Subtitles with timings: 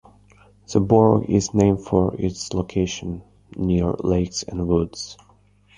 [0.73, 3.21] The borough is named for its location
[3.55, 5.15] near lakes and woods.